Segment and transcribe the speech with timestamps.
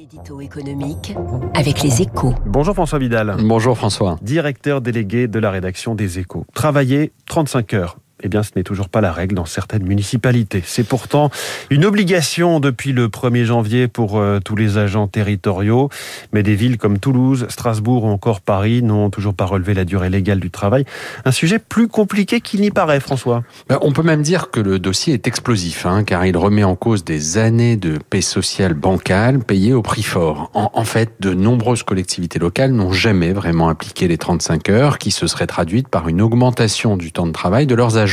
[0.00, 1.14] L'édito économique
[1.52, 2.32] avec les échos.
[2.46, 3.36] Bonjour François Vidal.
[3.42, 4.18] Bonjour François.
[4.22, 6.46] Directeur délégué de la rédaction des échos.
[6.54, 10.62] Travailler 35 heures eh bien, ce n'est toujours pas la règle dans certaines municipalités.
[10.64, 11.30] C'est pourtant
[11.70, 15.88] une obligation depuis le 1er janvier pour euh, tous les agents territoriaux.
[16.32, 20.10] Mais des villes comme Toulouse, Strasbourg ou encore Paris n'ont toujours pas relevé la durée
[20.10, 20.84] légale du travail.
[21.24, 23.42] Un sujet plus compliqué qu'il n'y paraît, François.
[23.68, 26.76] Ben, on peut même dire que le dossier est explosif, hein, car il remet en
[26.76, 30.50] cause des années de paix sociale bancale payées au prix fort.
[30.54, 35.10] En, en fait, de nombreuses collectivités locales n'ont jamais vraiment appliqué les 35 heures, qui
[35.10, 38.09] se seraient traduites par une augmentation du temps de travail de leurs agents.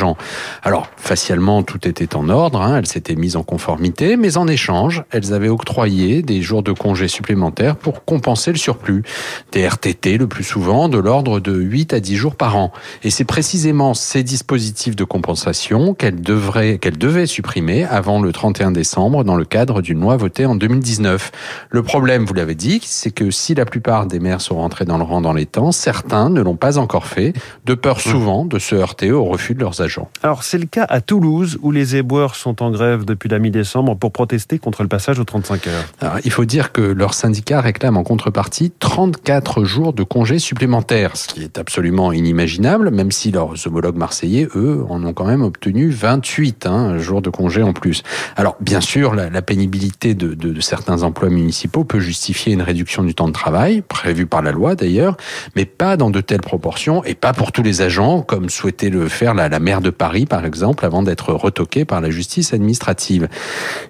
[0.64, 5.04] Alors, facialement, tout était en ordre, hein, elles s'étaient mises en conformité, mais en échange,
[5.12, 9.04] elles avaient octroyé des jours de congés supplémentaires pour compenser le surplus.
[9.52, 12.72] Des RTT, le plus souvent, de l'ordre de 8 à 10 jours par an.
[13.04, 18.72] Et c'est précisément ces dispositifs de compensation qu'elles devraient, qu'elles devaient supprimer avant le 31
[18.72, 21.32] décembre dans le cadre d'une loi votée en 2019.
[21.70, 24.98] Le problème, vous l'avez dit, c'est que si la plupart des maires sont rentrés dans
[24.98, 27.34] le rang dans les temps, certains ne l'ont pas encore fait,
[27.66, 29.87] de peur souvent de se heurter au refus de leurs agents.
[30.24, 33.96] Alors c'est le cas à Toulouse où les éboueurs sont en grève depuis la mi-décembre
[33.96, 35.86] pour protester contre le passage aux 35 heures.
[36.02, 41.18] Alors, il faut dire que leur syndicat réclame en contrepartie 34 jours de congés supplémentaires,
[41.18, 45.42] ce qui est absolument inimaginable, même si leurs homologues marseillais, eux, en ont quand même
[45.42, 48.04] obtenu 28 hein, jours de congés en plus.
[48.36, 52.62] Alors bien sûr, la, la pénibilité de, de, de certains emplois municipaux peut justifier une
[52.62, 55.18] réduction du temps de travail, prévue par la loi d'ailleurs,
[55.56, 59.08] mais pas dans de telles proportions et pas pour tous les agents, comme souhaitait le
[59.08, 63.28] faire la, la maire de Paris, par exemple, avant d'être retoqué par la justice administrative.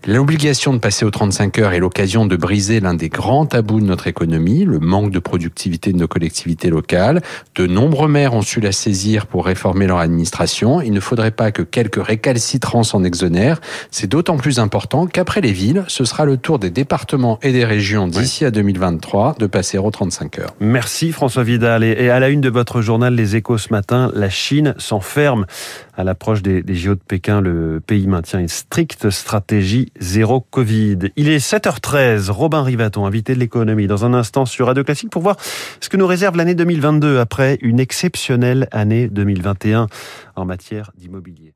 [0.05, 3.85] L'obligation de passer aux 35 heures est l'occasion de briser l'un des grands tabous de
[3.85, 7.21] notre économie, le manque de productivité de nos collectivités locales.
[7.55, 10.81] De nombreux maires ont su la saisir pour réformer leur administration.
[10.81, 13.59] Il ne faudrait pas que quelques récalcitrants s'en exonèrent.
[13.91, 17.65] C'est d'autant plus important qu'après les villes, ce sera le tour des départements et des
[17.65, 20.55] régions d'ici à 2023 de passer aux 35 heures.
[20.59, 21.83] Merci François Vidal.
[21.83, 25.45] Et à la une de votre journal Les Échos ce matin, la Chine s'enferme.
[25.95, 30.99] À l'approche des, JO de Pékin, le pays maintient une stricte stratégie zéro Covid.
[31.15, 32.29] Il est 7h13.
[32.29, 35.37] Robin Rivaton, invité de l'économie, dans un instant sur Radio Classique pour voir
[35.79, 39.87] ce que nous réserve l'année 2022 après une exceptionnelle année 2021
[40.35, 41.53] en matière d'immobilier.